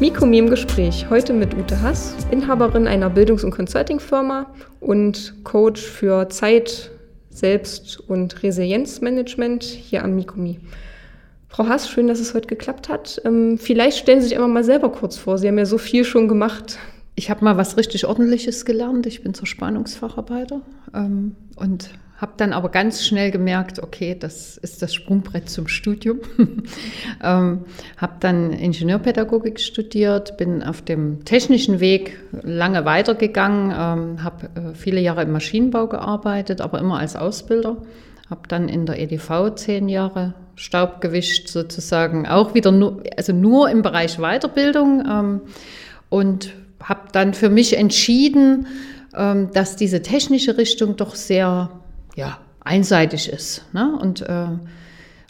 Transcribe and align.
Mikumi 0.00 0.38
im 0.38 0.48
Gespräch. 0.48 1.10
Heute 1.10 1.34
mit 1.34 1.54
Ute 1.54 1.82
Hass, 1.82 2.16
Inhaberin 2.30 2.86
einer 2.86 3.10
Bildungs- 3.10 3.44
und 3.44 3.50
Consulting-Firma 3.50 4.46
und 4.80 5.34
Coach 5.44 5.82
für 5.82 6.30
Zeit, 6.30 6.90
Selbst- 7.28 8.00
und 8.08 8.42
Resilienzmanagement 8.42 9.62
hier 9.62 10.02
am 10.02 10.14
Mikumi. 10.14 10.58
Frau 11.48 11.66
Hass, 11.66 11.90
schön, 11.90 12.08
dass 12.08 12.18
es 12.18 12.32
heute 12.32 12.46
geklappt 12.46 12.88
hat. 12.88 13.20
Ähm, 13.26 13.58
vielleicht 13.58 13.98
stellen 13.98 14.22
Sie 14.22 14.28
sich 14.28 14.36
einfach 14.38 14.48
mal 14.48 14.64
selber 14.64 14.90
kurz 14.90 15.18
vor. 15.18 15.36
Sie 15.36 15.46
haben 15.46 15.58
ja 15.58 15.66
so 15.66 15.76
viel 15.76 16.04
schon 16.04 16.28
gemacht. 16.28 16.78
Ich 17.14 17.28
habe 17.28 17.44
mal 17.44 17.58
was 17.58 17.76
richtig 17.76 18.06
Ordentliches 18.06 18.64
gelernt. 18.64 19.04
Ich 19.04 19.22
bin 19.22 19.34
zur 19.34 19.46
Spannungsfacharbeiter 19.46 20.62
ähm, 20.94 21.36
und 21.56 21.90
habe 22.20 22.32
dann 22.36 22.52
aber 22.52 22.68
ganz 22.68 23.02
schnell 23.02 23.30
gemerkt, 23.30 23.82
okay, 23.82 24.14
das 24.18 24.58
ist 24.58 24.82
das 24.82 24.92
Sprungbrett 24.92 25.48
zum 25.48 25.68
Studium. 25.68 26.18
ähm, 27.22 27.64
habe 27.96 28.12
dann 28.20 28.52
Ingenieurpädagogik 28.52 29.58
studiert, 29.58 30.36
bin 30.36 30.62
auf 30.62 30.82
dem 30.82 31.24
technischen 31.24 31.80
Weg 31.80 32.18
lange 32.42 32.84
weitergegangen, 32.84 33.70
ähm, 33.70 34.22
habe 34.22 34.46
äh, 34.54 34.74
viele 34.74 35.00
Jahre 35.00 35.22
im 35.22 35.32
Maschinenbau 35.32 35.86
gearbeitet, 35.86 36.60
aber 36.60 36.78
immer 36.78 36.98
als 36.98 37.16
Ausbilder. 37.16 37.78
Habe 38.28 38.42
dann 38.48 38.68
in 38.68 38.84
der 38.84 39.00
EDV 39.00 39.54
zehn 39.54 39.88
Jahre 39.88 40.34
Staub 40.56 41.00
gewischt, 41.00 41.48
sozusagen 41.48 42.28
auch 42.28 42.54
wieder 42.54 42.70
nur, 42.70 43.02
also 43.16 43.32
nur 43.32 43.70
im 43.70 43.80
Bereich 43.80 44.18
Weiterbildung 44.18 45.04
ähm, 45.10 45.40
und 46.10 46.52
habe 46.82 47.08
dann 47.12 47.32
für 47.32 47.48
mich 47.48 47.78
entschieden, 47.78 48.66
ähm, 49.16 49.50
dass 49.54 49.76
diese 49.76 50.02
technische 50.02 50.58
Richtung 50.58 50.96
doch 50.96 51.14
sehr 51.14 51.70
ja, 52.20 52.38
einseitig 52.60 53.28
ist. 53.28 53.64
Ne? 53.72 53.98
Und 54.00 54.20
äh, 54.20 54.26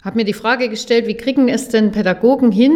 habe 0.03 0.15
mir 0.15 0.25
die 0.25 0.33
Frage 0.33 0.69
gestellt, 0.69 1.07
wie 1.07 1.15
kriegen 1.15 1.47
es 1.47 1.69
denn 1.69 1.91
Pädagogen 1.91 2.51
hin, 2.51 2.73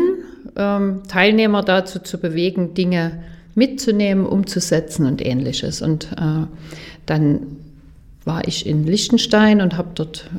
ähm, 0.56 1.04
Teilnehmer 1.08 1.62
dazu 1.62 2.00
zu 2.00 2.18
bewegen, 2.18 2.74
Dinge 2.74 3.24
mitzunehmen, 3.56 4.26
umzusetzen 4.26 5.06
und 5.06 5.26
ähnliches. 5.26 5.82
Und 5.82 6.12
äh, 6.14 6.48
dann 7.06 7.58
war 8.24 8.48
ich 8.48 8.66
in 8.66 8.86
Liechtenstein 8.86 9.62
und 9.62 9.78
habe 9.78 9.90
dort, 9.94 10.30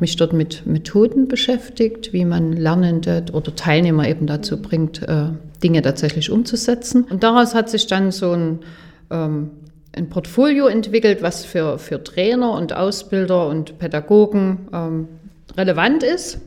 mich 0.00 0.16
dort 0.16 0.32
mit 0.32 0.64
Methoden 0.66 1.28
beschäftigt, 1.28 2.12
wie 2.12 2.24
man 2.24 2.52
Lernende 2.54 3.24
oder 3.32 3.54
Teilnehmer 3.54 4.08
eben 4.08 4.26
dazu 4.26 4.62
bringt, 4.62 5.02
äh, 5.02 5.26
Dinge 5.62 5.82
tatsächlich 5.82 6.30
umzusetzen. 6.30 7.04
Und 7.04 7.22
daraus 7.22 7.54
hat 7.54 7.68
sich 7.68 7.86
dann 7.86 8.12
so 8.12 8.32
ein 8.32 8.58
ähm, 9.10 9.50
ein 9.96 10.08
Portfolio 10.08 10.66
entwickelt, 10.66 11.22
was 11.22 11.44
für, 11.44 11.78
für 11.78 12.02
Trainer 12.02 12.52
und 12.52 12.72
Ausbilder 12.72 13.48
und 13.48 13.78
Pädagogen 13.78 14.68
ähm, 14.72 15.08
relevant 15.56 16.02
ist. 16.02 16.40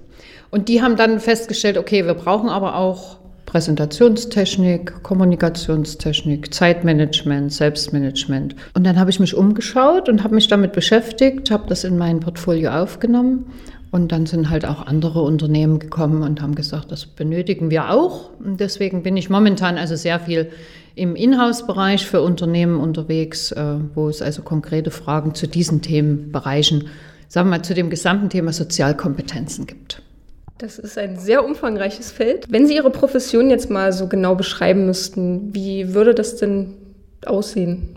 Und 0.50 0.70
die 0.70 0.82
haben 0.82 0.96
dann 0.96 1.20
festgestellt, 1.20 1.78
okay, 1.78 2.06
wir 2.06 2.14
brauchen 2.14 2.50
aber 2.50 2.76
auch 2.76 3.18
Präsentationstechnik, 3.46 5.04
Kommunikationstechnik, 5.04 6.54
Zeitmanagement, 6.54 7.52
Selbstmanagement. 7.52 8.56
Und 8.74 8.86
dann 8.86 9.00
habe 9.00 9.10
ich 9.10 9.20
mich 9.20 9.36
umgeschaut 9.36 10.10
und 10.10 10.24
habe 10.24 10.36
mich 10.36 10.48
damit 10.48 10.74
beschäftigt, 10.74 11.50
habe 11.50 11.64
das 11.68 11.86
in 11.86 11.98
mein 11.98 12.20
Portfolio 12.20 12.72
aufgenommen. 12.72 13.46
Und 13.90 14.12
dann 14.12 14.26
sind 14.26 14.50
halt 14.50 14.66
auch 14.66 14.86
andere 14.86 15.22
Unternehmen 15.22 15.80
gekommen 15.80 16.24
und 16.24 16.42
haben 16.42 16.56
gesagt, 16.56 16.92
das 16.92 17.06
benötigen 17.06 17.70
wir 17.72 17.90
auch. 17.90 18.32
Und 18.40 18.60
deswegen 18.60 19.02
bin 19.02 19.16
ich 19.16 19.30
momentan 19.30 19.78
also 19.78 19.96
sehr 19.96 20.20
viel 20.20 20.50
im 20.98 21.16
Inhouse-Bereich 21.16 22.06
für 22.06 22.22
Unternehmen 22.22 22.80
unterwegs, 22.80 23.52
äh, 23.52 23.76
wo 23.94 24.10
es 24.10 24.22
also 24.22 24.42
konkrete 24.42 24.92
Fragen 24.92 25.36
zu 25.36 25.48
diesen 25.48 25.82
Themenbereichen, 25.82 26.90
sagen 27.28 27.50
wir 27.50 27.58
mal, 27.58 27.64
zu 27.64 27.74
dem 27.74 27.90
gesamten 27.90 28.30
Thema 28.30 28.52
Sozialkompetenzen 28.52 29.68
gibt. 29.68 30.02
Das 30.58 30.80
ist 30.80 30.98
ein 30.98 31.18
sehr 31.18 31.46
umfangreiches 31.46 32.12
Feld. 32.12 32.46
Wenn 32.50 32.66
Sie 32.66 32.76
Ihre 32.76 32.90
Profession 32.90 33.52
jetzt 33.52 33.70
mal 33.70 33.94
so 33.94 34.08
genau 34.08 34.34
beschreiben 34.34 34.88
müssten, 34.88 35.54
wie 35.54 35.94
würde 35.94 36.16
das 36.16 36.38
denn 36.38 36.74
aussehen? 37.26 37.96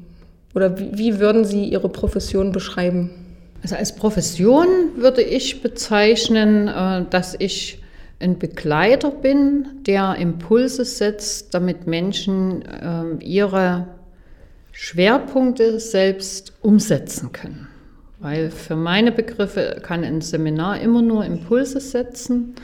Oder 0.54 0.78
wie, 0.78 1.18
würden 1.18 1.44
Sie 1.44 1.64
Ihre 1.64 1.88
Profession 1.88 2.52
beschreiben? 2.52 3.10
Also 3.62 3.76
als 3.76 3.94
Profession 3.94 4.66
würde 4.96 5.22
ich 5.22 5.62
bezeichnen, 5.62 6.68
äh, 6.68 7.04
dass 7.08 7.34
ich 7.38 7.79
ein 8.20 8.38
Begleiter 8.38 9.10
bin, 9.10 9.66
der 9.86 10.16
Impulse 10.16 10.84
setzt, 10.84 11.54
damit 11.54 11.86
Menschen 11.86 12.62
äh, 12.62 13.24
ihre 13.24 13.88
Schwerpunkte 14.72 15.80
selbst 15.80 16.52
umsetzen 16.60 17.32
können. 17.32 17.68
Weil 18.18 18.50
für 18.50 18.76
meine 18.76 19.12
Begriffe 19.12 19.80
kann 19.82 20.04
ein 20.04 20.20
Seminar 20.20 20.80
immer 20.80 21.00
nur 21.00 21.24
Impulse 21.24 21.80
setzen, 21.80 22.54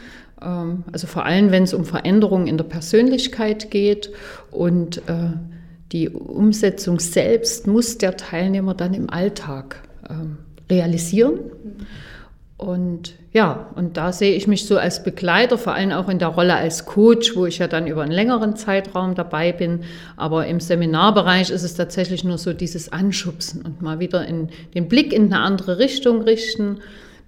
ähm, 0.43 0.85
also 0.93 1.07
vor 1.07 1.25
allem, 1.25 1.51
wenn 1.51 1.63
es 1.63 1.75
um 1.75 1.85
Veränderungen 1.85 2.47
in 2.47 2.59
der 2.59 2.65
Persönlichkeit 2.65 3.71
geht 3.71 4.11
und 4.51 4.99
äh, 5.09 5.31
die 5.93 6.11
Umsetzung 6.11 7.01
selbst 7.01 7.67
muss 7.67 7.99
der 7.99 8.17
Teilnehmer 8.17 8.75
dann 8.75 8.93
im 8.93 9.09
Alltag 9.09 9.83
ähm, 10.11 10.39
realisieren. 10.69 11.39
Und 12.57 13.15
ja, 13.37 13.67
und 13.75 13.99
da 13.99 14.15
sehe 14.15 14.35
ich 14.35 14.47
mich 14.47 14.65
so 14.65 14.79
als 14.79 15.03
Begleiter, 15.03 15.59
vor 15.59 15.75
allem 15.75 15.93
auch 15.93 16.09
in 16.09 16.19
der 16.19 16.29
Rolle 16.29 16.55
als 16.55 16.87
Coach, 16.87 17.37
wo 17.37 17.45
ich 17.45 17.59
ja 17.59 17.69
dann 17.69 17.87
über 17.87 18.01
einen 18.01 18.11
längeren 18.11 18.57
Zeitraum 18.57 19.15
dabei 19.15 19.53
bin. 19.53 19.81
Aber 20.17 20.47
im 20.47 20.59
Seminarbereich 20.59 21.51
ist 21.51 21.63
es 21.63 21.75
tatsächlich 21.75 22.25
nur 22.25 22.39
so 22.39 22.55
dieses 22.55 22.91
Anschubsen 22.91 23.61
und 23.61 23.83
mal 23.83 24.01
wieder 24.01 24.27
in 24.27 24.49
den 24.75 24.89
Blick 24.89 25.13
in 25.13 25.27
eine 25.27 25.43
andere 25.43 25.77
Richtung 25.77 26.23
richten. 26.23 26.79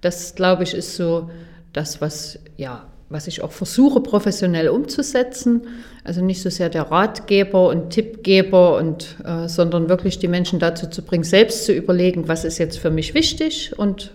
Das, 0.01 0.35
glaube 0.35 0.63
ich, 0.63 0.73
ist 0.73 0.97
so 0.97 1.29
das, 1.75 2.01
was, 2.01 2.39
ja, 2.57 2.87
was 3.11 3.27
ich 3.27 3.43
auch 3.43 3.53
versuche, 3.53 4.01
professionell 4.01 4.71
umzusetzen. 4.71 5.67
Also 6.05 6.25
nicht 6.25 6.41
so 6.41 6.49
sehr 6.49 6.71
der 6.71 6.91
Ratgeber 6.91 7.69
und 7.69 7.91
Tippgeber, 7.91 8.79
und, 8.79 9.17
äh, 9.27 9.47
sondern 9.47 9.91
wirklich 9.91 10.19
die 10.19 10.29
Menschen 10.29 10.59
dazu 10.59 10.87
zu 10.87 11.03
bringen, 11.03 11.25
selbst 11.25 11.67
zu 11.67 11.75
überlegen, 11.75 12.29
was 12.29 12.47
ist 12.47 12.57
jetzt 12.57 12.79
für 12.79 12.91
mich 12.91 13.13
wichtig 13.13 13.79
und 13.79 14.13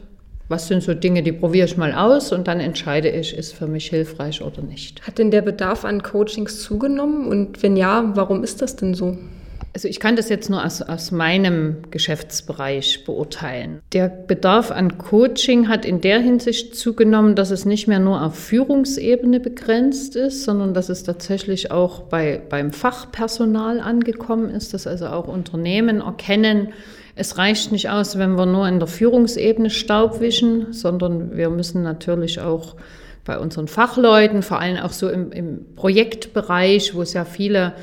was 0.50 0.68
sind 0.68 0.84
so 0.84 0.94
Dinge, 0.94 1.24
die 1.24 1.32
probiere 1.32 1.66
ich 1.66 1.78
mal 1.78 1.94
aus 1.94 2.32
und 2.32 2.48
dann 2.48 2.60
entscheide 2.60 3.10
ich, 3.10 3.36
ist 3.36 3.54
für 3.54 3.68
mich 3.68 3.88
hilfreich 3.88 4.42
oder 4.42 4.62
nicht. 4.62 5.06
Hat 5.08 5.18
denn 5.18 5.32
der 5.32 5.42
Bedarf 5.42 5.86
an 5.86 6.04
Coachings 6.04 6.62
zugenommen 6.62 7.28
und 7.28 7.64
wenn 7.64 7.78
ja, 7.78 8.12
warum 8.16 8.44
ist 8.44 8.62
das 8.62 8.76
denn 8.76 8.94
so? 8.94 9.18
Also 9.76 9.88
ich 9.88 10.00
kann 10.00 10.16
das 10.16 10.30
jetzt 10.30 10.52
nur 10.52 10.64
aus, 10.64 10.84
aus 10.84 11.10
meinem 11.10 11.78
Geschäftsbereich 11.90 13.06
beurteilen. 13.06 13.82
Der 13.92 14.08
Bedarf 14.08 14.70
an 14.70 15.00
Coaching 15.00 15.68
hat 15.68 15.84
in 15.84 16.00
der 16.00 16.20
Hinsicht 16.20 16.76
zugenommen, 16.76 17.36
dass 17.36 17.50
es 17.50 17.66
nicht 17.66 17.88
mehr 17.88 18.00
nur 18.00 18.22
auf 18.22 18.36
Führungsebene 18.36 19.40
begrenzt 19.40 20.16
ist, 20.16 20.44
sondern 20.44 20.76
dass 20.76 20.90
es 20.90 21.02
tatsächlich 21.02 21.72
auch 21.72 22.02
bei, 22.02 22.40
beim 22.50 22.72
Fachpersonal 22.72 23.80
angekommen 23.80 24.52
ist, 24.52 24.76
dass 24.76 24.86
also 24.86 25.08
auch 25.08 25.28
Unternehmen 25.28 26.02
erkennen, 26.02 26.68
es 27.16 27.38
reicht 27.38 27.72
nicht 27.72 27.90
aus, 27.90 28.18
wenn 28.18 28.38
wir 28.38 28.46
nur 28.46 28.68
in 28.68 28.80
der 28.80 28.88
Führungsebene 28.88 29.70
Staub 29.70 30.20
wischen, 30.20 30.74
sondern 30.74 31.38
wir 31.38 31.50
müssen 31.50 31.84
natürlich 31.84 32.40
auch 32.40 32.76
bei 33.26 33.38
unseren 33.38 33.68
Fachleuten, 33.68 34.42
vor 34.42 34.60
allem 34.60 34.78
auch 34.78 34.92
so 34.92 35.10
im, 35.10 35.32
im 35.32 35.76
Projektbereich, 35.76 36.96
wo 36.96 37.02
es 37.02 37.14
ja 37.14 37.24
viele 37.24 37.74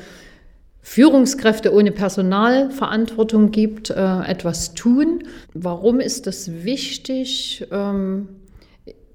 Führungskräfte 0.81 1.73
ohne 1.73 1.91
Personalverantwortung 1.91 3.51
gibt, 3.51 3.89
äh, 3.89 4.21
etwas 4.23 4.73
tun. 4.73 5.23
Warum 5.53 5.99
ist 5.99 6.27
das 6.27 6.63
wichtig? 6.63 7.65
Ähm, 7.71 8.27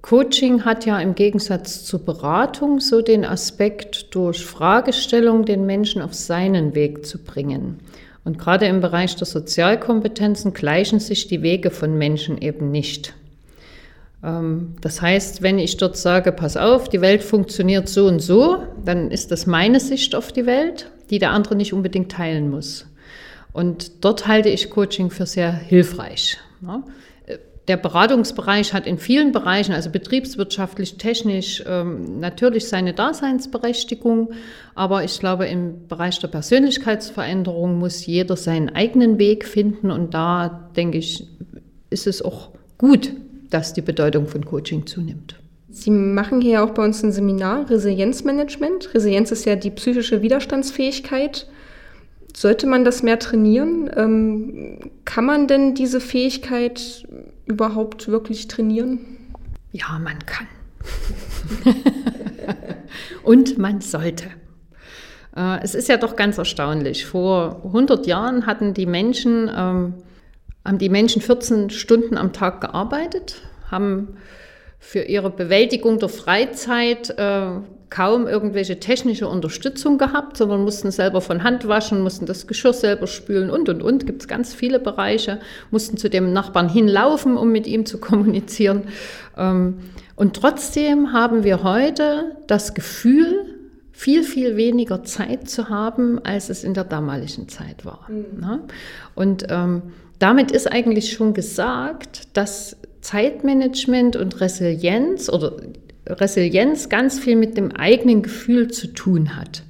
Coaching 0.03 0.65
hat 0.65 0.87
ja 0.87 1.01
im 1.01 1.17
Gegensatz 1.17 1.85
zur 1.85 2.05
Beratung 2.05 2.79
so 2.79 3.03
den 3.03 3.25
Aspekt, 3.25 4.15
durch 4.15 4.47
Fragestellung 4.47 5.45
den 5.45 5.67
Menschen 5.67 6.01
auf 6.01 6.15
seinen 6.15 6.77
Weg 6.77 7.05
zu 7.05 7.23
bringen. 7.23 7.81
Und 8.27 8.41
gerade 8.41 8.67
im 8.67 8.81
Bereich 8.81 9.15
der 9.15 9.25
Sozialkompetenzen 9.25 10.53
gleichen 10.53 10.99
sich 10.99 11.29
die 11.29 11.43
Wege 11.43 11.71
von 11.71 11.97
Menschen 11.97 12.39
eben 12.39 12.73
nicht. 12.73 13.15
Ähm, 14.25 14.75
das 14.81 15.01
heißt, 15.01 15.43
wenn 15.43 15.61
ich 15.61 15.77
dort 15.77 15.97
sage, 15.97 16.33
pass 16.33 16.57
auf, 16.57 16.89
die 16.89 17.01
Welt 17.01 17.23
funktioniert 17.23 17.89
so 17.89 18.09
und 18.09 18.19
so, 18.19 18.65
dann 18.85 19.13
ist 19.13 19.31
das 19.31 19.47
meine 19.47 19.79
Sicht 19.79 20.17
auf 20.17 20.33
die 20.33 20.45
Welt, 20.45 20.91
die 21.09 21.21
der 21.21 21.31
andere 21.31 21.55
nicht 21.55 21.73
unbedingt 21.73 22.11
teilen 22.11 22.51
muss. 22.51 22.87
Und 23.53 24.05
dort 24.05 24.27
halte 24.27 24.49
ich 24.49 24.71
Coaching 24.71 25.11
für 25.11 25.25
sehr 25.25 25.53
hilfreich 25.53 26.37
der 27.69 27.77
Beratungsbereich 27.77 28.73
hat 28.73 28.87
in 28.87 28.99
vielen 28.99 29.33
Bereichen, 29.33 29.73
also 29.73 29.91
betriebswirtschaftlich, 29.91 30.99
technisch, 30.99 31.65
ähm, 31.67 32.21
natürlich 32.21 32.69
seine 32.69 32.93
Daseinsberechtigung. 32.93 34.31
Aber 34.75 35.03
ich 35.03 35.19
glaube, 35.19 35.47
im 35.47 35.89
Bereich 35.89 36.19
der 36.21 36.29
Persönlichkeitsveränderung 36.29 37.79
muss 37.79 38.07
jeder 38.07 38.37
seinen 38.37 38.69
eigenen 38.69 39.19
Weg 39.19 39.45
finden. 39.45 39.91
Und 39.91 40.15
da, 40.15 40.71
denke 40.77 40.99
ich, 40.99 41.27
ist 41.91 42.07
es 42.07 42.23
auch 42.23 42.51
gut, 42.79 43.13
dass 43.51 43.73
die 43.73 43.83
Bedeutung 43.83 44.29
von 44.29 44.45
Coaching 44.45 44.87
zunimmt. 44.87 45.37
Sie 45.69 45.91
machen 45.91 46.41
hier 46.41 46.63
auch 46.63 46.71
bei 46.71 46.85
uns 46.85 47.03
ein 47.03 47.13
Seminar 47.13 47.69
Resilienzmanagement. 47.69 48.95
Resilienz 48.95 49.33
ist 49.33 49.45
ja 49.45 49.57
die 49.57 49.71
psychische 49.71 50.23
Widerstandsfähigkeit. 50.23 51.49
Sollte 52.35 52.67
man 52.67 52.85
das 52.85 53.03
mehr 53.03 53.19
trainieren? 53.19 53.91
Ähm, 53.97 54.91
kann 55.05 55.25
man 55.25 55.49
denn 55.49 55.75
diese 55.75 56.01
Fähigkeit 56.01 57.07
überhaupt 57.47 58.09
wirklich 58.09 58.49
trainieren? 58.49 59.01
Ja, 59.73 59.99
man 59.99 60.19
kann. 60.27 60.47
Und 63.23 63.59
man 63.59 63.81
sollte. 63.81 64.27
Äh, 65.37 65.63
es 65.63 65.75
ist 65.75 65.89
ja 65.89 65.97
doch 65.97 66.17
ganz 66.17 66.39
erstaunlich. 66.39 67.07
Vor 67.07 67.63
100 67.65 68.07
Jahren 68.07 68.47
hatten 68.47 68.75
die 68.75 68.87
Menschen, 68.87 69.49
ähm, 69.55 69.95
haben 70.65 70.79
die 70.79 70.89
Menschen 70.89 71.23
14 71.23 71.71
Stunden 71.71 72.17
am 72.17 72.33
Tag 72.33 72.61
gearbeitet, 72.61 73.43
haben 73.71 74.17
für 74.87 75.01
ihre 75.01 75.31
Bewältigung 75.31 75.99
der 75.99 76.09
Freizeit 76.09 77.11
äh, 77.19 77.47
kaum 77.91 78.29
irgendwelche 78.29 78.79
technische 78.79 79.27
Unterstützung 79.27 79.99
gehabt, 79.99 80.37
sondern 80.37 80.63
mussten 80.63 80.93
selber 80.93 81.21
von 81.21 81.43
Hand 81.43 81.67
waschen, 81.67 82.03
mussten 82.03 82.25
das 82.25 82.47
Geschirr 82.47 82.73
selber 82.73 83.09
spülen 83.09 83.51
und, 83.51 83.69
und, 83.69 83.83
und. 83.83 84.07
Gibt 84.07 84.23
es 84.23 84.29
ganz 84.29 84.55
viele 84.55 84.79
Bereiche, 84.79 85.41
mussten 85.73 85.97
zu 85.97 86.09
dem 86.09 86.33
Nachbarn 86.33 86.69
hinlaufen, 86.69 87.37
um 87.37 87.51
mit 87.51 87.67
ihm 87.67 87.85
zu 87.85 87.99
kommunizieren. 88.01 88.85
Ähm, 89.37 89.79
und 90.15 90.37
trotzdem 90.37 91.13
haben 91.13 91.43
wir 91.43 91.65
heute 91.65 92.37
das 92.47 92.73
Gefühl, 92.73 93.57
viel, 93.91 94.23
viel 94.23 94.57
weniger 94.57 95.03
Zeit 95.03 95.51
zu 95.51 95.69
haben, 95.69 96.25
als 96.25 96.49
es 96.49 96.63
in 96.63 96.75
der 96.75 96.85
damaligen 96.85 97.49
Zeit 97.49 97.85
war. 97.85 98.07
Mhm. 98.09 98.61
Und 99.17 99.47
ähm, 99.51 99.83
damit 100.21 100.53
ist 100.53 100.71
eigentlich 100.71 101.13
schon 101.13 101.35
gesagt, 101.35 102.29
dass 102.37 102.77
Zeitmanagement 103.01 104.17
und 104.17 104.41
Resilienz 104.41 105.29
oder 105.29 105.57
Resilienz 106.07 106.89
ganz 106.89 107.19
viel 107.19 107.37
mit 107.37 107.57
dem 107.57 107.73
eigenen 107.73 108.23
Gefühl 108.23 108.71
zu 108.71 108.89
tun 108.89 109.37
hat. 109.37 109.63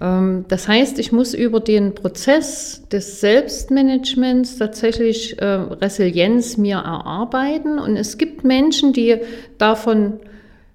Ähm, 0.00 0.44
das 0.48 0.68
heißt, 0.68 0.98
ich 0.98 1.12
muss 1.12 1.32
über 1.32 1.60
den 1.60 1.94
Prozess 1.94 2.82
des 2.90 3.20
Selbstmanagements 3.20 4.58
tatsächlich 4.58 5.38
äh, 5.40 5.44
Resilienz 5.44 6.56
mir 6.56 6.76
erarbeiten. 6.76 7.78
Und 7.78 7.96
es 7.96 8.18
gibt 8.18 8.44
Menschen, 8.44 8.92
die 8.92 9.18
davon 9.58 10.20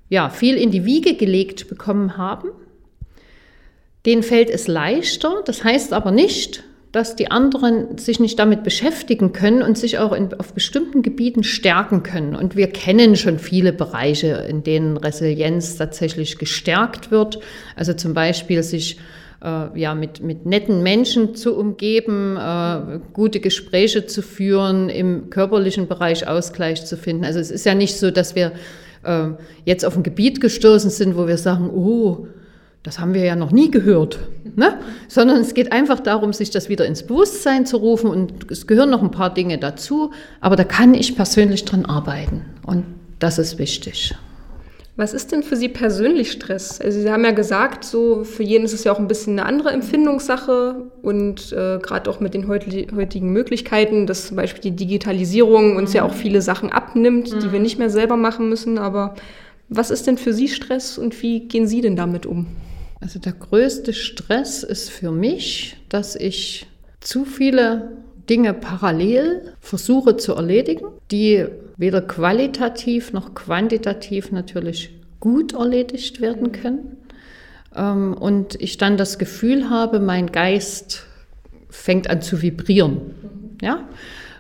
ja, 0.10 0.30
viel 0.30 0.56
in 0.56 0.72
die 0.72 0.86
Wiege 0.86 1.16
gelegt 1.16 1.68
bekommen 1.68 2.18
haben. 2.18 2.50
Denen 4.06 4.24
fällt 4.24 4.50
es 4.50 4.68
leichter. 4.68 5.44
Das 5.46 5.64
heißt 5.66 5.92
aber 5.92 6.12
nicht, 6.12 6.64
dass 6.92 7.16
die 7.16 7.30
anderen 7.30 7.98
sich 7.98 8.20
nicht 8.20 8.40
damit 8.40 8.64
beschäftigen 8.64 9.34
können 9.34 9.62
und 9.62 9.78
sich 9.78 10.00
auch 10.00 10.14
in, 10.14 10.34
auf 10.36 10.54
bestimmten 10.54 11.02
Gebieten 11.02 11.44
stärken 11.44 12.04
können. 12.04 12.36
Und 12.36 12.56
wir 12.56 12.68
kennen 12.68 13.16
schon 13.16 13.40
viele 13.40 13.74
Bereiche, 13.74 14.46
in 14.50 14.64
denen 14.64 14.98
Resilienz 14.98 15.76
tatsächlich 15.76 16.38
gestärkt 16.38 17.12
wird. 17.12 17.40
Also 17.76 17.94
zum 17.94 18.14
Beispiel 18.14 18.64
sich 18.64 18.98
äh, 19.44 19.80
ja, 19.80 19.96
mit, 19.96 20.22
mit 20.24 20.46
netten 20.46 20.82
Menschen 20.82 21.36
zu 21.36 21.56
umgeben, 21.58 22.38
äh, 22.38 23.00
gute 23.14 23.40
Gespräche 23.40 24.06
zu 24.06 24.22
führen, 24.22 24.90
im 24.90 25.30
körperlichen 25.30 25.88
Bereich 25.88 26.28
Ausgleich 26.28 26.86
zu 26.86 26.98
finden. 26.98 27.26
Also 27.26 27.40
es 27.40 27.52
ist 27.52 27.66
ja 27.66 27.76
nicht 27.76 27.98
so, 27.98 28.12
dass 28.12 28.36
wir 28.36 28.54
äh, 29.04 29.28
jetzt 29.66 29.86
auf 29.86 29.96
ein 29.96 30.04
Gebiet 30.04 30.42
gestoßen 30.42 30.90
sind, 30.90 31.18
wo 31.18 31.28
wir 31.28 31.38
sagen, 31.38 31.70
oh, 31.70 32.28
das 32.88 33.00
haben 33.00 33.14
wir 33.14 33.26
ja 33.26 33.36
noch 33.36 33.52
nie 33.52 33.70
gehört, 33.70 34.18
ne? 34.56 34.80
sondern 35.10 35.42
es 35.42 35.54
geht 35.54 35.74
einfach 35.74 36.00
darum, 36.00 36.32
sich 36.32 36.52
das 36.52 36.70
wieder 36.70 36.86
ins 36.86 37.04
Bewusstsein 37.04 37.66
zu 37.66 37.76
rufen 37.76 38.10
und 38.10 38.50
es 38.50 38.66
gehören 38.66 38.90
noch 38.90 39.04
ein 39.04 39.12
paar 39.12 39.34
Dinge 39.34 39.58
dazu, 39.58 40.12
aber 40.40 40.56
da 40.56 40.64
kann 40.64 40.94
ich 40.94 41.18
persönlich 41.18 41.66
dran 41.66 41.86
arbeiten 41.86 42.46
und 42.66 42.86
das 43.20 43.40
ist 43.40 43.60
wichtig. 43.60 44.16
Was 44.96 45.14
ist 45.14 45.34
denn 45.34 45.44
für 45.44 45.58
Sie 45.58 45.68
persönlich 45.68 46.32
Stress? 46.32 46.80
Also 46.80 47.02
Sie 47.02 47.12
haben 47.12 47.26
ja 47.26 47.32
gesagt, 47.32 47.84
so 47.84 48.24
für 48.24 48.44
jeden 48.44 48.64
ist 48.64 48.74
es 48.74 48.86
ja 48.86 48.94
auch 48.94 49.00
ein 49.00 49.10
bisschen 49.10 49.38
eine 49.38 49.46
andere 49.46 49.72
Empfindungssache 49.72 50.90
und 51.02 51.52
äh, 51.52 51.80
gerade 51.80 52.10
auch 52.10 52.22
mit 52.22 52.34
den 52.34 52.48
heutigen 52.48 53.34
Möglichkeiten, 53.34 54.08
dass 54.08 54.28
zum 54.28 54.38
Beispiel 54.38 54.62
die 54.62 54.78
Digitalisierung 54.78 55.76
uns 55.76 55.90
mhm. 55.90 55.96
ja 55.98 56.04
auch 56.04 56.14
viele 56.14 56.42
Sachen 56.42 56.72
abnimmt, 56.72 57.34
mhm. 57.34 57.40
die 57.42 57.52
wir 57.52 57.60
nicht 57.60 57.78
mehr 57.78 57.90
selber 57.90 58.16
machen 58.16 58.48
müssen. 58.48 58.78
Aber 58.78 59.14
was 59.68 59.92
ist 59.92 60.08
denn 60.08 60.18
für 60.18 60.32
Sie 60.32 60.48
Stress 60.48 60.98
und 60.98 61.22
wie 61.22 61.42
gehen 61.42 61.68
Sie 61.68 61.82
denn 61.82 61.98
damit 61.98 62.26
um? 62.26 62.48
Also 63.00 63.20
der 63.20 63.34
größte 63.34 63.94
Stress 63.94 64.64
ist 64.64 64.90
für 64.90 65.12
mich, 65.12 65.78
dass 65.90 66.16
ich 66.16 66.68
zu 67.00 67.26
viele 67.26 67.92
Dinge 68.30 68.54
parallel 68.54 69.54
versuche 69.60 70.18
zu 70.18 70.34
erledigen, 70.34 70.88
die 71.12 71.46
weder 71.78 72.02
qualitativ 72.02 73.14
noch 73.14 73.36
quantitativ 73.36 74.32
natürlich 74.32 74.92
gut 75.20 75.54
erledigt 75.54 76.22
werden 76.22 76.52
können. 76.52 76.98
Ähm, 77.76 78.14
und 78.14 78.56
ich 78.62 78.78
dann 78.78 78.98
das 78.98 79.18
Gefühl 79.18 79.70
habe, 79.70 80.00
mein 80.00 80.32
Geist 80.32 81.06
fängt 81.70 82.10
an 82.10 82.22
zu 82.22 82.42
vibrieren. 82.42 83.02
Ja? 83.62 83.88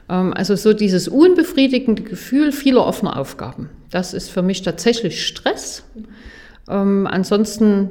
Ähm, 0.09 0.33
also 0.33 0.55
so 0.55 0.73
dieses 0.73 1.07
unbefriedigende 1.07 2.03
Gefühl 2.03 2.51
vieler 2.51 2.85
offener 2.85 3.17
Aufgaben. 3.17 3.69
Das 3.91 4.13
ist 4.13 4.29
für 4.29 4.41
mich 4.41 4.63
tatsächlich 4.63 5.25
Stress. 5.25 5.83
Ähm, 6.69 7.07
ansonsten 7.07 7.89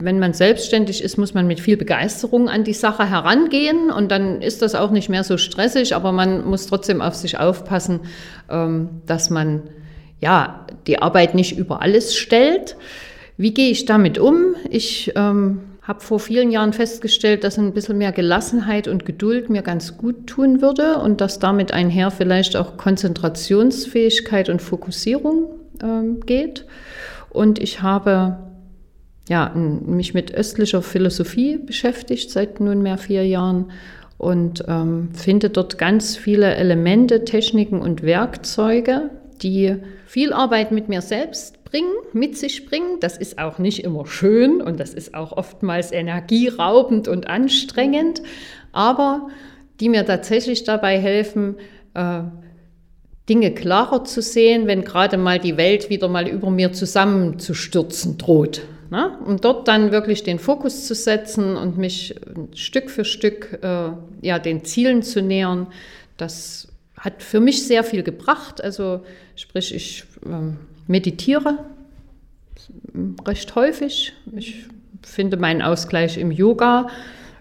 wenn 0.00 0.20
man 0.20 0.32
selbstständig 0.32 1.02
ist, 1.02 1.18
muss 1.18 1.34
man 1.34 1.46
mit 1.46 1.58
viel 1.58 1.76
Begeisterung 1.76 2.48
an 2.48 2.62
die 2.62 2.72
Sache 2.72 3.08
herangehen 3.08 3.90
und 3.90 4.10
dann 4.12 4.42
ist 4.42 4.62
das 4.62 4.74
auch 4.74 4.90
nicht 4.90 5.08
mehr 5.08 5.24
so 5.24 5.38
stressig, 5.38 5.94
aber 5.94 6.12
man 6.12 6.46
muss 6.46 6.66
trotzdem 6.66 7.02
auf 7.02 7.16
sich 7.16 7.38
aufpassen, 7.38 8.00
ähm, 8.48 8.88
dass 9.06 9.28
man 9.28 9.64
ja 10.20 10.66
die 10.86 11.00
Arbeit 11.00 11.34
nicht 11.34 11.58
über 11.58 11.82
alles 11.82 12.16
stellt. 12.16 12.76
Wie 13.36 13.52
gehe 13.52 13.70
ich 13.70 13.86
damit 13.86 14.18
um? 14.18 14.54
Ich 14.70 15.12
ähm, 15.16 15.62
habe 15.82 16.00
vor 16.00 16.20
vielen 16.20 16.52
Jahren 16.52 16.72
festgestellt, 16.72 17.42
dass 17.42 17.58
ein 17.58 17.72
bisschen 17.72 17.98
mehr 17.98 18.12
Gelassenheit 18.12 18.86
und 18.86 19.04
Geduld 19.04 19.50
mir 19.50 19.62
ganz 19.62 19.96
gut 19.96 20.28
tun 20.28 20.62
würde 20.62 20.98
und 20.98 21.20
dass 21.20 21.40
damit 21.40 21.72
einher 21.72 22.12
vielleicht 22.12 22.54
auch 22.56 22.76
Konzentrationsfähigkeit 22.76 24.48
und 24.48 24.62
Fokussierung 24.62 25.46
ähm, 25.82 26.20
geht. 26.20 26.66
Und 27.30 27.58
ich 27.58 27.82
habe 27.82 28.38
ja, 29.28 29.52
mich 29.54 30.14
mit 30.14 30.34
östlicher 30.34 30.82
Philosophie 30.82 31.58
beschäftigt 31.58 32.30
seit 32.30 32.60
nunmehr 32.60 32.98
vier 32.98 33.26
Jahren 33.26 33.70
und 34.16 34.64
ähm, 34.66 35.10
finde 35.14 35.50
dort 35.50 35.78
ganz 35.78 36.16
viele 36.16 36.54
Elemente, 36.54 37.24
Techniken 37.24 37.80
und 37.80 38.02
Werkzeuge, 38.02 39.10
die 39.42 39.76
viel 40.06 40.32
Arbeit 40.32 40.72
mit 40.72 40.88
mir 40.88 41.02
selbst 41.02 41.62
bringen, 41.64 41.92
mit 42.12 42.36
sich 42.36 42.66
bringen. 42.66 42.98
Das 43.00 43.16
ist 43.16 43.38
auch 43.38 43.58
nicht 43.58 43.84
immer 43.84 44.06
schön 44.06 44.60
und 44.62 44.80
das 44.80 44.94
ist 44.94 45.14
auch 45.14 45.32
oftmals 45.32 45.92
energieraubend 45.92 47.06
und 47.06 47.28
anstrengend, 47.28 48.22
aber 48.72 49.28
die 49.78 49.90
mir 49.90 50.04
tatsächlich 50.06 50.64
dabei 50.64 50.98
helfen, 50.98 51.56
äh, 51.94 52.22
Dinge 53.28 53.52
klarer 53.52 54.04
zu 54.04 54.22
sehen, 54.22 54.66
wenn 54.66 54.82
gerade 54.84 55.18
mal 55.18 55.38
die 55.38 55.58
Welt 55.58 55.90
wieder 55.90 56.08
mal 56.08 56.26
über 56.26 56.50
mir 56.50 56.72
zusammenzustürzen 56.72 58.16
droht. 58.16 58.62
Ne? 58.90 59.18
Um 59.24 59.40
dort 59.40 59.68
dann 59.68 59.92
wirklich 59.92 60.22
den 60.22 60.38
Fokus 60.38 60.86
zu 60.86 60.94
setzen 60.94 61.56
und 61.56 61.76
mich 61.76 62.14
Stück 62.54 62.90
für 62.90 63.04
Stück 63.04 63.58
äh, 63.62 63.90
ja, 64.22 64.38
den 64.38 64.64
Zielen 64.64 65.02
zu 65.02 65.20
nähern, 65.20 65.66
das 66.16 66.68
hat 66.96 67.22
für 67.22 67.40
mich 67.40 67.66
sehr 67.66 67.84
viel 67.84 68.02
gebracht. 68.02 68.62
Also 68.62 69.04
sprich, 69.36 69.74
ich 69.74 70.04
äh, 70.24 70.54
meditiere 70.86 71.58
recht 73.26 73.54
häufig. 73.54 74.14
Ich 74.34 74.64
finde 75.02 75.36
meinen 75.36 75.62
Ausgleich 75.62 76.18
im 76.18 76.32
Yoga. 76.32 76.88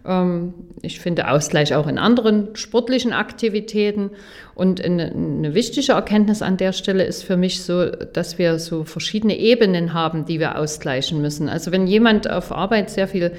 Ähm, 0.08 0.54
ich 0.82 1.00
finde 1.00 1.30
Ausgleich 1.30 1.76
auch 1.76 1.88
in 1.88 1.98
anderen 1.98 2.56
sportlichen 2.56 3.14
Aktivitäten. 3.14 4.12
Und 4.56 4.84
eine, 4.84 5.54
wichtige 5.54 5.92
Erkenntnis 5.92 6.42
an 6.42 6.58
der 6.58 6.72
Stelle 6.72 7.04
ist 7.04 7.24
für 7.24 7.38
mich 7.38 7.64
so, 7.64 7.86
dass 7.86 8.38
wir 8.38 8.58
so 8.58 8.84
verschiedene 8.86 9.38
Ebenen 9.38 9.94
haben, 9.94 10.26
die 10.26 10.40
wir 10.40 10.58
ausgleichen 10.58 11.22
müssen. 11.22 11.50
Also 11.50 11.72
wenn 11.72 11.88
jemand 11.88 12.30
auf 12.30 12.52
Arbeit 12.52 12.90
sehr 12.90 13.08
viel, 13.08 13.34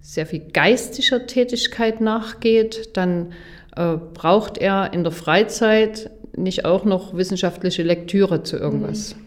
sehr 0.00 0.26
viel 0.26 0.42
geistischer 0.52 1.26
Tätigkeit 1.26 2.00
nachgeht, 2.00 2.96
dann 2.96 3.32
äh, 3.76 3.96
braucht 4.14 4.58
er 4.58 4.92
in 4.92 5.02
der 5.02 5.12
Freizeit 5.12 6.10
nicht 6.36 6.64
auch 6.64 6.84
noch 6.84 7.16
wissenschaftliche 7.16 7.82
Lektüre 7.82 8.42
zu 8.42 8.56
irgendwas. 8.56 9.14
Mhm. 9.14 9.24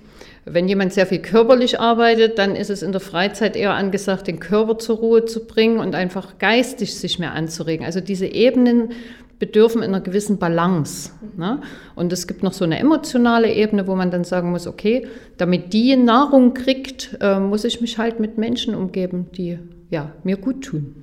Wenn 0.50 0.68
jemand 0.68 0.94
sehr 0.94 1.06
viel 1.06 1.20
körperlich 1.20 1.80
arbeitet, 1.80 2.38
dann 2.38 2.56
ist 2.56 2.70
es 2.70 2.82
in 2.82 2.92
der 2.92 3.02
Freizeit 3.02 3.56
eher 3.56 3.74
angesagt, 3.74 4.28
den 4.28 4.40
Körper 4.40 4.78
zur 4.78 4.98
Ruhe 4.98 5.26
zu 5.26 5.46
bringen 5.46 5.80
und 5.80 5.94
einfach 5.94 6.38
geistig 6.38 6.96
sich 6.96 7.20
mehr 7.20 7.34
anzuregen. 7.34 7.86
Also 7.86 8.00
diese 8.00 8.28
Ebenen 8.28 8.92
bedürfen 9.40 9.84
einer 9.84 10.02
gewissen 10.02 10.38
Balance. 10.38 11.12
Ne? 11.36 11.62
Und 11.96 12.12
es 12.12 12.28
gibt 12.28 12.44
noch 12.44 12.54
so 12.54 12.66
eine 12.66 12.80
emotionale 12.80 13.54
Ebene, 13.54 13.88
wo 13.88 13.96
man 13.96 14.10
dann 14.10 14.24
sagen 14.24 14.52
muss, 14.52 14.68
okay, 14.68 15.08
damit 15.38 15.74
die 15.74 15.96
Nahrung 15.96 16.54
kriegt, 16.54 17.18
äh, 17.22 17.40
muss 17.40 17.64
ich 17.64 17.82
mich 17.82 17.98
halt 17.98 18.20
mit 18.20 18.38
Menschen 18.38 18.74
umgeben, 18.74 19.28
die 19.36 19.60
ja, 19.90 20.12
mir 20.24 20.38
gut 20.38 20.64
tun. 20.64 20.96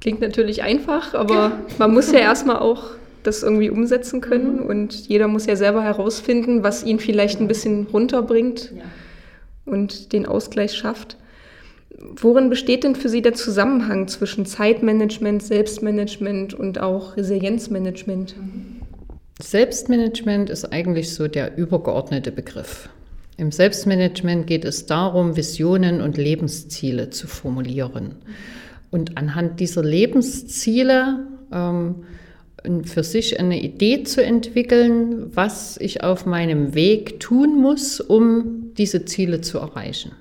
Klingt 0.00 0.20
natürlich 0.20 0.62
einfach, 0.62 1.14
aber 1.14 1.52
man 1.78 1.92
muss 1.92 2.12
ja 2.12 2.18
erstmal 2.18 2.58
auch 2.58 2.84
das 3.26 3.42
irgendwie 3.42 3.70
umsetzen 3.70 4.20
können. 4.20 4.62
Mhm. 4.62 4.66
Und 4.66 5.08
jeder 5.08 5.28
muss 5.28 5.46
ja 5.46 5.56
selber 5.56 5.82
herausfinden, 5.82 6.62
was 6.62 6.84
ihn 6.84 6.98
vielleicht 6.98 7.40
ein 7.40 7.48
bisschen 7.48 7.86
runterbringt 7.92 8.72
ja. 8.76 8.82
und 9.64 10.12
den 10.12 10.26
Ausgleich 10.26 10.74
schafft. 10.74 11.16
Worin 11.98 12.50
besteht 12.50 12.84
denn 12.84 12.94
für 12.94 13.08
Sie 13.08 13.22
der 13.22 13.34
Zusammenhang 13.34 14.06
zwischen 14.08 14.44
Zeitmanagement, 14.44 15.42
Selbstmanagement 15.42 16.54
und 16.54 16.78
auch 16.80 17.16
Resilienzmanagement? 17.16 18.36
Selbstmanagement 19.40 20.50
ist 20.50 20.72
eigentlich 20.72 21.14
so 21.14 21.26
der 21.26 21.56
übergeordnete 21.56 22.32
Begriff. 22.32 22.88
Im 23.38 23.52
Selbstmanagement 23.52 24.46
geht 24.46 24.64
es 24.64 24.86
darum, 24.86 25.36
Visionen 25.36 26.00
und 26.00 26.16
Lebensziele 26.16 27.10
zu 27.10 27.26
formulieren. 27.26 28.16
und 28.90 29.18
anhand 29.18 29.60
dieser 29.60 29.82
Lebensziele 29.82 31.26
ähm, 31.52 32.04
für 32.84 33.02
sich 33.02 33.38
eine 33.40 33.60
Idee 33.62 34.02
zu 34.02 34.22
entwickeln, 34.22 35.34
was 35.34 35.76
ich 35.78 36.02
auf 36.02 36.26
meinem 36.26 36.74
Weg 36.74 37.20
tun 37.20 37.60
muss, 37.60 38.00
um 38.00 38.74
diese 38.76 39.04
Ziele 39.04 39.40
zu 39.40 39.58
erreichen. 39.58 40.12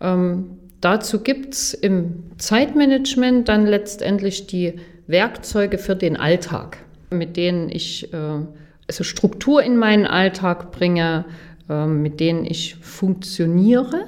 Ähm, 0.00 0.58
dazu 0.80 1.20
gibt 1.20 1.54
es 1.54 1.74
im 1.74 2.24
Zeitmanagement 2.38 3.48
dann 3.48 3.66
letztendlich 3.66 4.46
die 4.46 4.74
Werkzeuge 5.06 5.78
für 5.78 5.96
den 5.96 6.16
Alltag, 6.16 6.78
mit 7.10 7.36
denen 7.36 7.68
ich 7.68 8.12
äh, 8.12 8.40
also 8.90 9.04
Struktur 9.04 9.62
in 9.62 9.76
meinen 9.76 10.06
Alltag 10.06 10.72
bringe, 10.72 11.24
äh, 11.68 11.86
mit 11.86 12.18
denen 12.18 12.44
ich 12.44 12.76
funktioniere. 12.76 14.04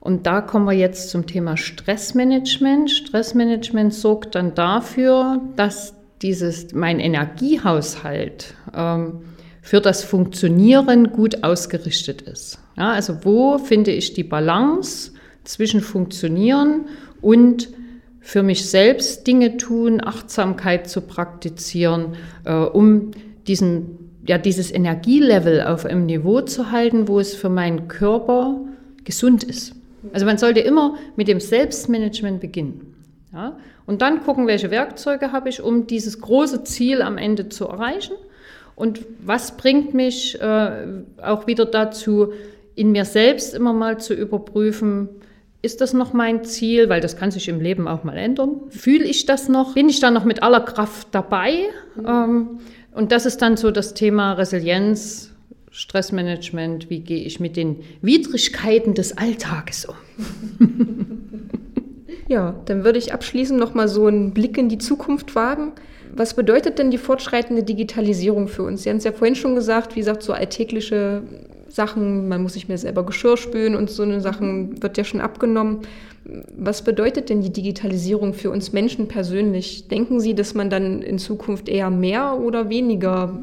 Und 0.00 0.26
da 0.26 0.40
kommen 0.40 0.66
wir 0.66 0.72
jetzt 0.72 1.10
zum 1.10 1.26
Thema 1.26 1.56
Stressmanagement. 1.56 2.90
Stressmanagement 2.90 3.92
sorgt 3.94 4.34
dann 4.34 4.54
dafür, 4.54 5.40
dass 5.56 5.94
dieses, 6.22 6.74
mein 6.74 7.00
Energiehaushalt 7.00 8.54
ähm, 8.74 9.20
für 9.62 9.80
das 9.80 10.04
Funktionieren 10.04 11.12
gut 11.12 11.42
ausgerichtet 11.44 12.22
ist. 12.22 12.58
Ja, 12.76 12.92
also 12.92 13.24
wo 13.24 13.58
finde 13.58 13.92
ich 13.92 14.14
die 14.14 14.24
Balance 14.24 15.12
zwischen 15.44 15.80
Funktionieren 15.80 16.86
und 17.20 17.68
für 18.20 18.42
mich 18.42 18.68
selbst 18.68 19.26
Dinge 19.26 19.56
tun, 19.56 20.00
Achtsamkeit 20.02 20.88
zu 20.88 21.00
praktizieren, 21.00 22.14
äh, 22.44 22.54
um 22.54 23.12
diesen, 23.46 24.12
ja, 24.26 24.38
dieses 24.38 24.70
Energielevel 24.70 25.62
auf 25.62 25.86
einem 25.86 26.06
Niveau 26.06 26.42
zu 26.42 26.70
halten, 26.70 27.08
wo 27.08 27.18
es 27.18 27.34
für 27.34 27.48
meinen 27.48 27.88
Körper 27.88 28.60
gesund 29.04 29.42
ist. 29.42 29.74
Also 30.12 30.26
man 30.26 30.38
sollte 30.38 30.60
immer 30.60 30.96
mit 31.16 31.28
dem 31.28 31.40
Selbstmanagement 31.40 32.40
beginnen. 32.40 32.94
Ja? 33.32 33.56
Und 33.90 34.02
dann 34.02 34.22
gucken, 34.22 34.46
welche 34.46 34.70
Werkzeuge 34.70 35.32
habe 35.32 35.48
ich, 35.48 35.62
um 35.62 35.88
dieses 35.88 36.20
große 36.20 36.62
Ziel 36.62 37.02
am 37.02 37.18
Ende 37.18 37.48
zu 37.48 37.66
erreichen. 37.66 38.14
Und 38.76 39.00
was 39.20 39.56
bringt 39.56 39.94
mich 39.94 40.40
äh, 40.40 40.86
auch 41.20 41.48
wieder 41.48 41.64
dazu, 41.64 42.32
in 42.76 42.92
mir 42.92 43.04
selbst 43.04 43.52
immer 43.52 43.72
mal 43.72 43.98
zu 43.98 44.14
überprüfen, 44.14 45.08
ist 45.60 45.80
das 45.80 45.92
noch 45.92 46.12
mein 46.12 46.44
Ziel? 46.44 46.88
Weil 46.88 47.00
das 47.00 47.16
kann 47.16 47.32
sich 47.32 47.48
im 47.48 47.60
Leben 47.60 47.88
auch 47.88 48.04
mal 48.04 48.16
ändern. 48.16 48.60
Fühle 48.68 49.04
ich 49.04 49.26
das 49.26 49.48
noch? 49.48 49.74
Bin 49.74 49.88
ich 49.88 49.98
da 49.98 50.12
noch 50.12 50.24
mit 50.24 50.44
aller 50.44 50.60
Kraft 50.60 51.08
dabei? 51.10 51.64
Ähm, 51.98 52.60
und 52.92 53.10
das 53.10 53.26
ist 53.26 53.42
dann 53.42 53.56
so 53.56 53.72
das 53.72 53.94
Thema 53.94 54.34
Resilienz, 54.34 55.32
Stressmanagement. 55.72 56.90
Wie 56.90 57.00
gehe 57.00 57.24
ich 57.24 57.40
mit 57.40 57.56
den 57.56 57.80
Widrigkeiten 58.02 58.94
des 58.94 59.18
Alltages 59.18 59.86
um? 59.86 59.96
Ja, 62.30 62.54
dann 62.66 62.84
würde 62.84 63.00
ich 63.00 63.12
abschließend 63.12 63.58
noch 63.58 63.74
mal 63.74 63.88
so 63.88 64.06
einen 64.06 64.30
Blick 64.30 64.56
in 64.56 64.68
die 64.68 64.78
Zukunft 64.78 65.34
wagen. 65.34 65.72
Was 66.14 66.34
bedeutet 66.34 66.78
denn 66.78 66.92
die 66.92 66.98
fortschreitende 66.98 67.64
Digitalisierung 67.64 68.46
für 68.46 68.62
uns? 68.62 68.84
Sie 68.84 68.88
haben 68.88 68.98
es 68.98 69.04
ja 69.04 69.10
vorhin 69.10 69.34
schon 69.34 69.56
gesagt, 69.56 69.96
wie 69.96 69.98
gesagt, 69.98 70.22
so 70.22 70.32
alltägliche 70.32 71.22
Sachen, 71.66 72.28
man 72.28 72.40
muss 72.40 72.52
sich 72.52 72.68
mehr 72.68 72.78
selber 72.78 73.04
Geschirr 73.04 73.36
spülen 73.36 73.74
und 73.74 73.90
so 73.90 74.04
eine 74.04 74.20
Sachen 74.20 74.80
wird 74.80 74.96
ja 74.96 75.02
schon 75.02 75.20
abgenommen. 75.20 75.80
Was 76.56 76.82
bedeutet 76.82 77.30
denn 77.30 77.42
die 77.42 77.52
Digitalisierung 77.52 78.32
für 78.32 78.52
uns 78.52 78.72
Menschen 78.72 79.08
persönlich? 79.08 79.88
Denken 79.88 80.20
Sie, 80.20 80.36
dass 80.36 80.54
man 80.54 80.70
dann 80.70 81.02
in 81.02 81.18
Zukunft 81.18 81.68
eher 81.68 81.90
mehr 81.90 82.38
oder 82.38 82.68
weniger 82.68 83.42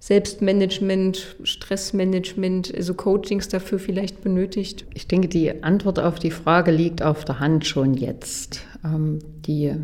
Selbstmanagement, 0.00 1.36
Stressmanagement, 1.42 2.72
also 2.74 2.94
Coachings 2.94 3.48
dafür 3.48 3.78
vielleicht 3.78 4.22
benötigt? 4.22 4.86
Ich 4.94 5.08
denke, 5.08 5.28
die 5.28 5.62
Antwort 5.62 5.98
auf 5.98 6.18
die 6.18 6.30
Frage 6.30 6.70
liegt 6.70 7.02
auf 7.02 7.24
der 7.24 7.40
Hand 7.40 7.66
schon 7.66 7.94
jetzt. 7.94 8.60
Ähm, 8.84 9.18
die 9.46 9.74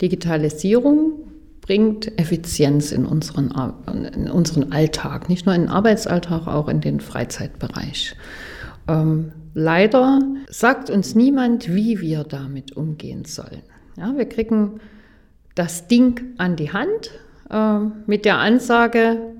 Digitalisierung 0.00 1.12
bringt 1.60 2.18
Effizienz 2.18 2.92
in 2.92 3.04
unseren, 3.04 3.52
in 4.14 4.30
unseren 4.30 4.72
Alltag, 4.72 5.28
nicht 5.28 5.46
nur 5.46 5.54
in 5.54 5.62
den 5.62 5.70
Arbeitsalltag, 5.70 6.46
auch 6.46 6.68
in 6.68 6.80
den 6.80 7.00
Freizeitbereich. 7.00 8.14
Ähm, 8.88 9.32
leider 9.52 10.20
sagt 10.48 10.90
uns 10.90 11.14
niemand, 11.14 11.74
wie 11.74 12.00
wir 12.00 12.24
damit 12.24 12.76
umgehen 12.76 13.24
sollen. 13.24 13.62
Ja, 13.98 14.16
wir 14.16 14.26
kriegen 14.26 14.80
das 15.54 15.88
Ding 15.88 16.34
an 16.38 16.56
die 16.56 16.72
Hand 16.72 17.10
äh, 17.50 17.78
mit 18.06 18.24
der 18.24 18.38
Ansage, 18.38 19.35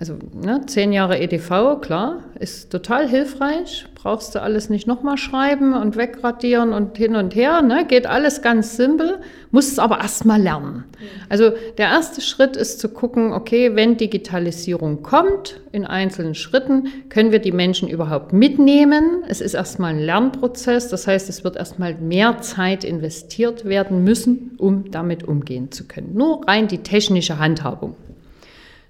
also 0.00 0.16
ne, 0.32 0.62
zehn 0.64 0.94
Jahre 0.94 1.20
EDV, 1.20 1.78
klar, 1.82 2.24
ist 2.38 2.70
total 2.70 3.06
hilfreich. 3.06 3.84
Brauchst 3.94 4.34
du 4.34 4.40
alles 4.40 4.70
nicht 4.70 4.86
nochmal 4.86 5.18
schreiben 5.18 5.74
und 5.74 5.94
wegradieren 5.94 6.72
und 6.72 6.96
hin 6.96 7.16
und 7.16 7.34
her. 7.34 7.60
Ne? 7.60 7.84
Geht 7.86 8.06
alles 8.06 8.40
ganz 8.40 8.78
simpel, 8.78 9.18
musst 9.50 9.72
es 9.72 9.78
aber 9.78 9.98
erstmal 9.98 10.40
lernen. 10.40 10.84
Also 11.28 11.52
der 11.76 11.88
erste 11.88 12.22
Schritt 12.22 12.56
ist 12.56 12.80
zu 12.80 12.88
gucken, 12.88 13.34
okay, 13.34 13.76
wenn 13.76 13.98
Digitalisierung 13.98 15.02
kommt 15.02 15.60
in 15.70 15.84
einzelnen 15.84 16.34
Schritten, 16.34 16.88
können 17.10 17.30
wir 17.30 17.40
die 17.40 17.52
Menschen 17.52 17.86
überhaupt 17.86 18.32
mitnehmen. 18.32 19.22
Es 19.28 19.42
ist 19.42 19.52
erstmal 19.52 19.92
ein 19.92 20.00
Lernprozess, 20.00 20.88
das 20.88 21.06
heißt, 21.06 21.28
es 21.28 21.44
wird 21.44 21.56
erstmal 21.56 21.94
mehr 21.96 22.40
Zeit 22.40 22.84
investiert 22.84 23.66
werden 23.66 24.02
müssen, 24.02 24.52
um 24.56 24.90
damit 24.90 25.24
umgehen 25.24 25.70
zu 25.70 25.86
können. 25.86 26.14
Nur 26.14 26.48
rein 26.48 26.68
die 26.68 26.78
technische 26.78 27.38
Handhabung. 27.38 27.96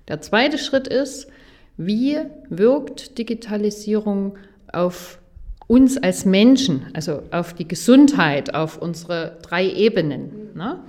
Der 0.09 0.21
zweite 0.21 0.59
Schritt 0.59 0.89
ist, 0.89 1.29
wie 1.77 2.19
wirkt 2.49 3.19
Digitalisierung 3.19 4.37
auf 4.73 5.19
uns 5.67 5.97
als 5.99 6.25
Menschen, 6.25 6.87
also 6.95 7.23
auf 7.31 7.55
die 7.55 7.69
Gesundheit, 7.69 8.55
auf 8.55 8.83
unsere 8.83 9.39
drei 9.43 9.71
Ebenen. 9.71 10.51
Ne? 10.55 10.81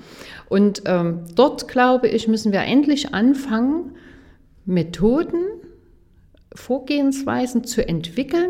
Und 0.50 0.82
ähm, 0.86 1.26
dort, 1.36 1.68
glaube 1.68 2.08
ich, 2.08 2.28
müssen 2.28 2.52
wir 2.52 2.62
endlich 2.62 3.14
anfangen, 3.14 3.96
Methoden, 4.66 5.44
Vorgehensweisen 6.54 7.64
zu 7.64 7.88
entwickeln, 7.88 8.50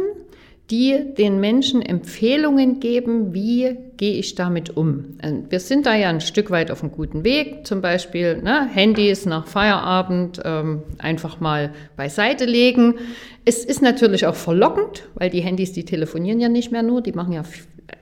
die 0.69 1.13
den 1.17 1.39
Menschen 1.39 1.81
Empfehlungen 1.81 2.79
geben, 2.79 3.33
wie 3.33 3.77
gehe 3.97 4.13
ich 4.13 4.35
damit 4.35 4.77
um. 4.77 5.17
Wir 5.49 5.59
sind 5.59 5.85
da 5.85 5.95
ja 5.95 6.09
ein 6.09 6.21
Stück 6.21 6.49
weit 6.49 6.71
auf 6.71 6.81
einem 6.81 6.93
guten 6.93 7.23
Weg, 7.23 7.67
zum 7.67 7.81
Beispiel 7.81 8.41
ne, 8.41 8.67
Handys 8.67 9.25
nach 9.25 9.47
Feierabend 9.47 10.41
ähm, 10.45 10.83
einfach 10.97 11.39
mal 11.41 11.73
beiseite 11.97 12.45
legen. 12.45 12.95
Es 13.43 13.65
ist 13.65 13.81
natürlich 13.81 14.25
auch 14.25 14.35
verlockend, 14.35 15.09
weil 15.15 15.29
die 15.29 15.41
Handys, 15.41 15.73
die 15.73 15.83
telefonieren 15.83 16.39
ja 16.39 16.47
nicht 16.47 16.71
mehr 16.71 16.83
nur, 16.83 17.01
die 17.01 17.11
machen 17.11 17.33
ja 17.33 17.43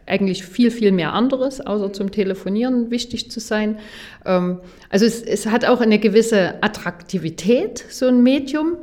eigentlich 0.09 0.45
viel, 0.45 0.71
viel 0.71 0.91
mehr 0.91 1.13
anderes, 1.13 1.61
außer 1.61 1.93
zum 1.93 2.11
Telefonieren 2.11 2.91
wichtig 2.91 3.31
zu 3.31 3.39
sein. 3.39 3.77
Ähm, 4.25 4.59
also 4.89 5.05
es, 5.05 5.21
es, 5.21 5.45
hat 5.45 5.65
auch 5.65 5.81
eine 5.81 5.99
gewisse 5.99 6.61
Attraktivität, 6.63 7.85
so 7.89 8.07
ein 8.07 8.23
Medium. 8.23 8.77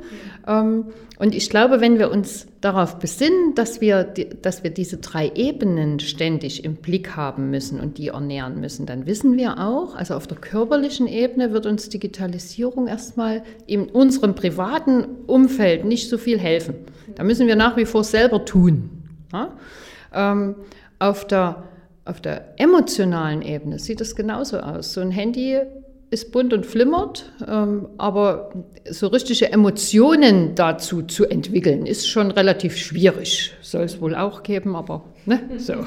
Ähm, 0.47 0.87
und 1.19 1.35
ich 1.35 1.49
glaube, 1.49 1.81
wenn 1.81 1.99
wir 1.99 2.11
uns 2.11 2.47
darauf 2.61 2.99
besinnen, 2.99 3.55
dass 3.55 3.81
wir, 3.81 4.05
dass 4.05 4.63
wir 4.63 4.71
diese 4.71 4.99
drei 4.99 5.33
Ebenen 5.35 5.99
ständig 5.99 6.63
im 6.63 6.77
Blick 6.77 7.17
haben 7.17 7.51
müssen 7.51 7.81
und 7.81 7.97
die 7.97 8.09
ernähren 8.09 8.61
müssen, 8.61 8.85
dann 8.85 9.07
wissen 9.07 9.37
wir 9.37 9.59
auch, 9.59 9.95
also 9.97 10.15
auf 10.15 10.27
der 10.27 10.37
körperlichen 10.37 11.07
Ebene 11.07 11.53
wird 11.53 11.65
uns 11.65 11.89
Digitalisierung 11.89 12.87
erstmal 12.87 13.45
in 13.67 13.89
unserem 13.89 14.35
privaten 14.35 15.07
Umfeld 15.27 15.87
nicht 15.87 16.11
so 16.11 16.19
viel 16.19 16.39
helfen. 16.39 16.75
Da 17.15 17.25
müssen 17.25 17.47
wir 17.47 17.57
nach 17.57 17.79
wie 17.79 17.87
vor 17.87 18.05
selber 18.05 18.45
tun. 18.45 18.91
Ja? 19.33 19.53
Ähm, 20.13 20.55
auf, 20.99 21.27
der, 21.27 21.65
auf 22.05 22.21
der 22.21 22.55
emotionalen 22.61 23.43
Ebene 23.43 23.79
sieht 23.79 24.01
es 24.01 24.17
genauso 24.17 24.59
aus. 24.59 24.93
So 24.93 25.01
ein 25.01 25.11
Handy 25.11 25.59
ist 26.11 26.33
bunt 26.33 26.53
und 26.53 26.65
flimmert, 26.65 27.33
ähm, 27.47 27.89
aber 27.99 28.53
so 28.89 29.09
richtige 29.09 29.51
Emotionen 29.51 30.55
dazu 30.55 31.03
zu 31.03 31.27
entwickeln, 31.27 31.85
ist 31.85 32.09
schon 32.09 32.31
relativ 32.31 32.77
schwierig. 32.77 33.53
Soll 33.61 33.83
es 33.83 34.01
wohl 34.01 34.15
auch 34.15 34.43
geben, 34.43 34.77
aber 34.77 35.05
ne, 35.25 35.41
so. 35.59 35.75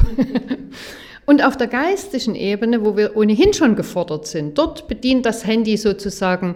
Und 1.29 1.45
auf 1.45 1.57
der 1.57 1.67
geistigen 1.67 2.33
Ebene, 2.33 2.83
wo 2.83 2.97
wir 2.97 3.15
ohnehin 3.15 3.53
schon 3.53 3.75
gefordert 3.75 4.25
sind, 4.25 4.57
dort 4.57 4.87
bedient 4.87 5.27
das 5.27 5.45
Handy 5.45 5.77
sozusagen 5.77 6.55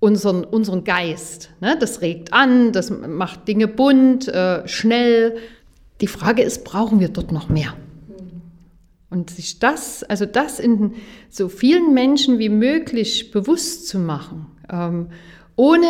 unseren, 0.00 0.42
unseren 0.42 0.82
Geist. 0.82 1.50
Ne? 1.60 1.76
Das 1.78 2.00
regt 2.00 2.32
an, 2.32 2.72
das 2.72 2.90
macht 2.90 3.46
Dinge 3.46 3.68
bunt, 3.68 4.26
äh, 4.26 4.66
schnell. 4.66 5.36
Die 6.02 6.08
Frage 6.08 6.42
ist, 6.42 6.64
brauchen 6.64 7.00
wir 7.00 7.08
dort 7.08 7.32
noch 7.32 7.48
mehr? 7.48 7.74
Und 9.08 9.30
sich 9.30 9.60
das, 9.60 10.02
also 10.02 10.26
das 10.26 10.58
in 10.58 10.94
so 11.30 11.48
vielen 11.48 11.94
Menschen 11.94 12.38
wie 12.38 12.48
möglich 12.48 13.30
bewusst 13.30 13.86
zu 13.86 13.98
machen, 13.98 14.46
ähm, 14.70 15.08
ohne 15.54 15.86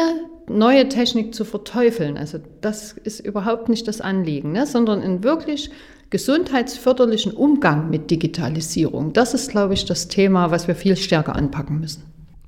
neue 0.49 0.89
Technik 0.89 1.35
zu 1.35 1.45
verteufeln. 1.45 2.19
Also 2.19 2.39
das 2.61 2.93
ist 2.93 3.21
überhaupt 3.21 3.69
nicht 3.69 3.89
das 3.89 4.01
Anliegen, 4.01 4.53
ne? 4.53 4.67
sondern 4.67 5.01
in 5.03 5.25
wirklich 5.25 5.71
gesundheitsförderlichen 6.11 7.33
Umgang 7.33 7.89
mit 7.89 8.11
Digitalisierung. 8.11 9.15
Das 9.15 9.33
ist, 9.33 9.51
glaube 9.51 9.73
ich, 9.73 9.87
das 9.87 10.09
Thema, 10.09 10.51
was 10.51 10.69
wir 10.69 10.75
viel 10.75 10.97
stärker 10.97 11.37
anpacken 11.37 11.81
müssen. 11.81 12.03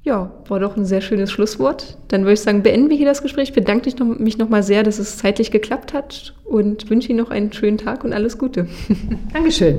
Ja, 0.05 0.31
war 0.49 0.61
doch 0.61 0.77
ein 0.77 0.85
sehr 0.85 1.01
schönes 1.01 1.33
Schlusswort. 1.33 1.97
Dann 2.09 2.23
würde 2.23 2.35
ich 2.35 2.43
sagen, 2.43 2.63
beenden 2.63 2.91
wir 2.91 2.97
hier 2.97 3.07
das 3.07 3.23
Gespräch. 3.23 3.49
Ich 3.49 3.55
bedanke 3.55 3.91
mich 4.05 4.37
noch 4.37 4.51
mal 4.51 4.63
sehr, 4.63 4.83
dass 4.83 4.99
es 4.99 5.17
zeitlich 5.17 5.51
geklappt 5.51 5.95
hat 5.95 6.35
und 6.45 6.91
wünsche 6.91 7.09
Ihnen 7.09 7.21
noch 7.21 7.31
einen 7.31 7.51
schönen 7.55 7.79
Tag 7.79 8.05
und 8.05 8.13
alles 8.13 8.37
Gute. 8.37 8.69
Dankeschön. 9.33 9.79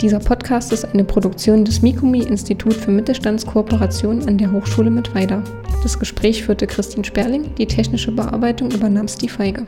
Dieser 0.00 0.20
Podcast 0.20 0.72
ist 0.72 0.84
eine 0.84 1.02
Produktion 1.02 1.64
des 1.64 1.82
Mikumi 1.82 2.20
Institut 2.20 2.74
für 2.74 2.92
Mittelstandskooperation 2.92 4.28
an 4.28 4.38
der 4.38 4.52
Hochschule 4.52 4.90
Mittweida. 4.90 5.42
Das 5.82 5.98
Gespräch 5.98 6.44
führte 6.44 6.68
Christine 6.68 7.04
Sperling, 7.04 7.52
die 7.56 7.66
technische 7.66 8.12
Bearbeitung 8.12 8.70
übernahm 8.70 9.08
Steve 9.08 9.32
Feige. 9.32 9.66